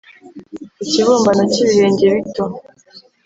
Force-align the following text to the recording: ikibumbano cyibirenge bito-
ikibumbano 0.83 1.41
cyibirenge 1.51 2.05
bito- 2.13 2.43